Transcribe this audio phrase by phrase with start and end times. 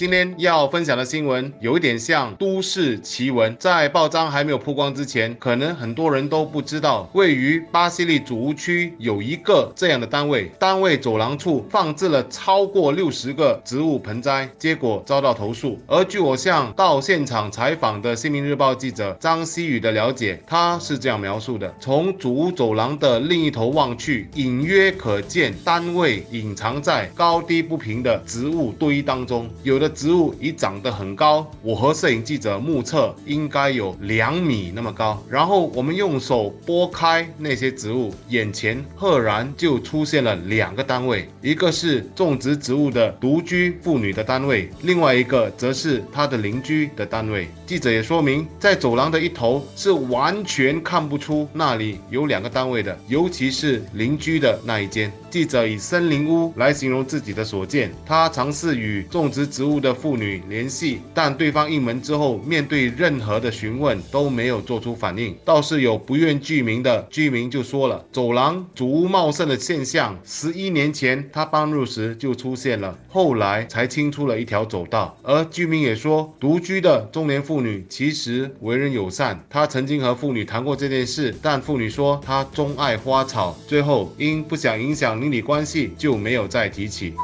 [0.00, 15.78] 今天要分享的新闻有一点像都市奇闻，在报章还没有曝光之前，可能很多人都不知道，位于巴西利祖屋区有一个这样的单位，单位走廊处放置了超过六十个植物盆栽，结果遭到投诉。
[15.86, 29.89] 而据我向到现场采访的《新民日报》记者张希宇的了解，他是这样描述的：从主屋走廊的另一头望去，隐约可见单位隐藏在高低不平的植物堆当中，有的。
[29.90, 35.22] 植物已长得很高，我和摄影记者目测应该有两米那么高。
[35.28, 47.48] 然后我们用手拨开那些植物，眼前赫然就出现了两个单位，一个是种植植物的独居妇女的单位，另外一个则是她的邻居的单位。
[47.66, 55.12] 记者也说明，在走廊的一头是完全看不出那里有两个单位的，尤其是邻居的那一间。
[55.30, 65.36] 记者以森林屋来形容自己的所见，他尝试与种植植物的妇女联系，但对方应门之后，面对任何的询问都没有做出反应。
[65.44, 75.16] 倒是有不愿具名的居民就说了，走廊竹屋茂盛的现象，十一年前他搬入时就出现了，后来才清出了一条走道。
[75.22, 85.19] 而居民也说，独居的中年妇女其实为人友善，他曾经和妇女谈过这件事，但妇女说她钟爱花草，最后因不想影响。
[85.20, 87.14] 邻里关系就没有再提起。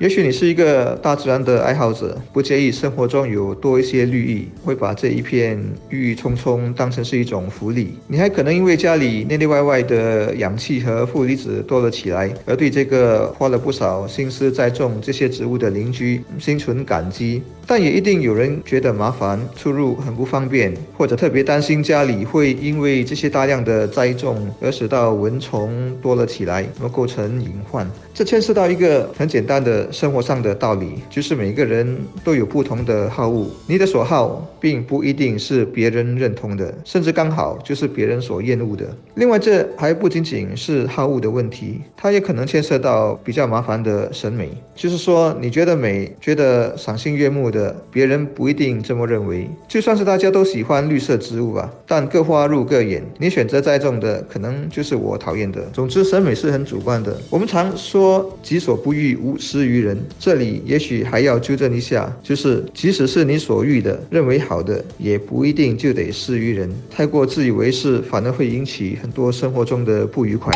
[0.00, 5.56] 也许你是一个大自然的爱好者，不介意生活中有多一些绿意，会把这一片
[5.88, 7.94] 郁郁葱葱当成是一种福利。
[8.08, 17.40] 你还可能因为家里内内外外的氧气和负离子多了起来，而对这个花了不少心思栽种这些植物的邻居心存感激。
[17.66, 27.88] 但也一定有人觉得麻烦，出入很不方便，或者特别担心家里会因为这些大量的栽种而使到蚊虫多了起来，而构成隐患。
[28.12, 29.84] 这牵涉到一个很简单的。
[29.90, 38.84] 生活上的道理就是，每个人都有不同的好恶，你的所好并不一定是别人认同的，甚至刚好就是别人所厌恶的。
[39.14, 49.48] 另外，这还不仅仅是好恶的问题，它也可能牵涉到比较麻烦的审美，就是说，你觉得美、觉得赏心悦目的，别人不一定这么认为。
[49.66, 55.62] 就算是大家都喜欢绿色植物吧，但各花入各眼，你选择栽种的，可能就是我讨厌的。
[55.72, 57.16] 总之，审美是很主观的。
[57.30, 59.64] 我们常说“己所不欲，勿施”。
[59.64, 66.68] 于人，这里也许还要纠正一下，就是即使是你所欲的、认为好的，也不一定就得施于人。
[66.90, 70.52] 太过自以为是，反而会引起很多生活中的不愉快。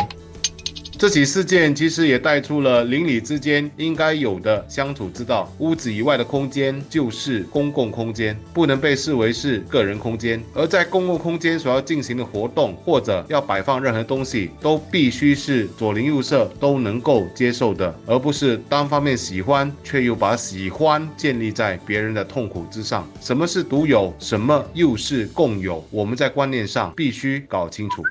[0.99, 5.49] 这起事件其实也带出了邻里之间应该有的相处之道。
[5.59, 10.43] 屋子以外的空间就是公共空间，不能被视为是个人空间。
[10.53, 23.09] 而在公共空间所要进行的活动或者要摆放任何东西，都必须是左邻右舍都能够接受的，而不是单方面喜欢却又把喜欢建立在别人的痛苦之上。
[23.21, 25.81] 什么是独有，什么又是共有？
[25.91, 28.03] 我们在观念上必须搞清楚。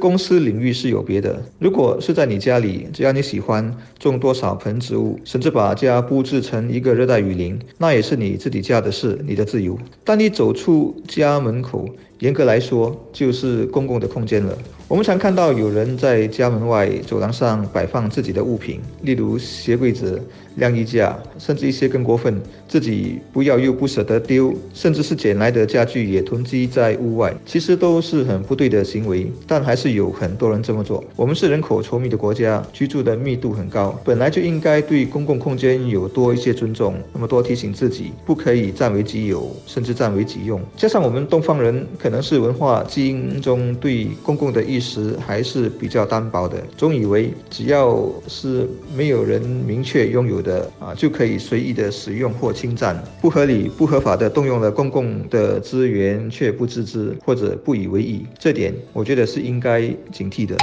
[0.00, 1.42] 公司领域是有别的。
[1.58, 9.76] 如果是在你家里，只要你喜欢种多少盆植物，甚至把家布置成一个热带雨林，那也是你自己家的事，你的自由。
[10.04, 11.88] 当你走出家门口，
[12.20, 14.56] 严格来说就是公共的空间了。
[14.88, 20.20] 我们常看到有人在家门外走廊上摆放自己的物品，例如鞋柜子、
[20.56, 27.34] 晾衣架，甚至一些更过分，自己不要又不舍得丢，甚至是捡来的家具也囤积在屋外。
[27.44, 31.04] 其实都是很不对的行为，但还是有很多人这么做。
[31.16, 40.58] 我们是人口稠密的国家，居住的密度很高，本来就应该对公共空间有多一些尊重，那么多提醒自己不可以占为己有，甚至占为己用。
[40.78, 44.78] 加上我们东方人可能是文化基因中对公共的意。
[44.80, 60.56] 识还是比较单薄的，总以为只要是没有人明确拥有的啊，就可以随意的使用或侵占，不合理、不合法的动用了公共的资源却不自知或者不以为意，这点我觉得是应该警惕的。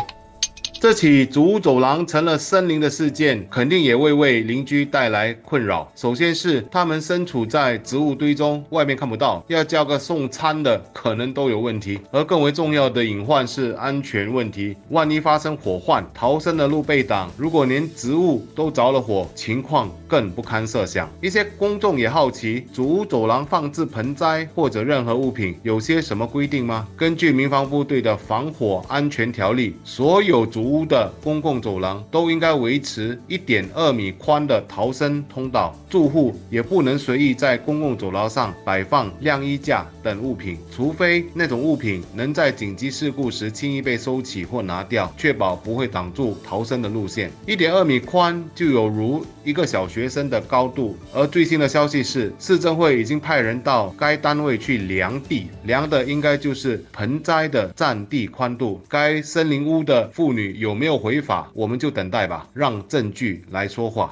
[0.86, 5.92] 这起主走廊成了森林的事件，肯定也会为邻居带来困扰。
[5.96, 12.00] 首先是他们身处在植物堆中，外面看不到，要叫个送餐的可能都有问题。
[12.12, 21.10] 而更为重要的隐患是安全问题，万一发生火患，逃生的路被挡，如果连植物都着了火，情况更不堪设想。
[21.20, 26.88] 一些公众也好奇，主走廊放置盆栽或者任何物品有些什么规定吗？
[26.96, 47.32] 根据民防部队的防火安全条例，所有主屋的公共走廊都应该维持一点二米宽的逃生通道，住户也不能随意在公共走廊上摆放晾衣架等物品，除非那种物品能在紧急事故时轻易被收起或拿掉，确保不会挡住逃生的路线。
[47.46, 58.82] 一点二米宽就有如一个小学生的高度，而最新的消息是，市政会已经派人到该单位去量地，量的应该就是盆栽的占地宽度。
[58.90, 64.12] 该森林屋的妇女有没有违法，我们就等待吧，让证据来说话。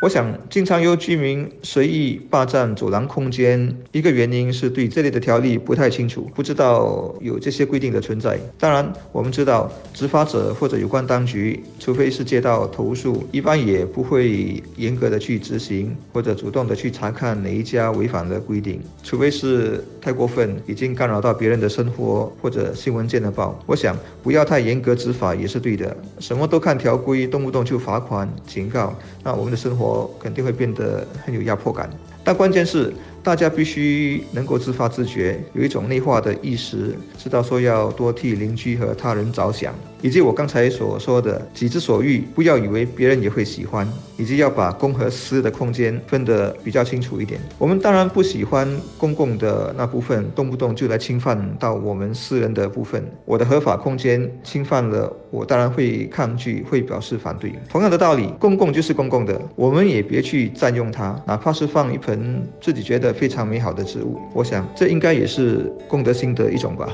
[0.00, 8.38] 我想，经常有居民随意霸占走廊空间，一个原因是对这类的条例不太清楚，不知道有这些规定的存在。
[8.58, 18.80] 当然，我们知道执法者或者有关当局，除非是接到投诉，一般也不会严格的去执行，或者主动的去查看哪一家违反了规定。
[19.02, 23.60] 除非是太过分，已经干扰到别人的生活，或者新闻见得报。
[23.66, 28.94] 我想，不要太严格执法也是对的，什么都看条规，动不动就罚款、警告，
[29.24, 30.08] 那我们的生活。
[30.20, 31.90] 肯定会变得很有压迫感，
[32.22, 32.94] 但关键是。
[33.26, 43.84] 大家必须能够自发自觉，有一种内化的意识，知道说要多替邻居和他人着想，以及我刚才所说的“己之所欲”，不要以为别人也会喜欢，
[44.16, 47.40] 以及要把公和私的空间分得比较清楚一点。
[47.58, 53.04] 我们当然不喜欢公共的那部分动不动就来侵犯到我们私人的部分。
[53.24, 57.52] 我的合法空间侵犯了，我当然会抗拒，会表示反对。
[57.68, 63.15] 同样的道理，公共就是公共的，我们也别去占用它，哪怕是放一盆自己觉得。
[63.18, 66.88] 非常美好的植物，我想这应该也是功德心的一种吧。